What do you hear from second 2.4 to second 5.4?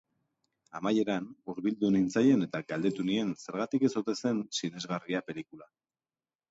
eta galdetu nien zergatik ez ote zen sinesgarria